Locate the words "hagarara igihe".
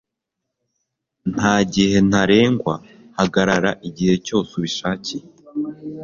3.17-4.15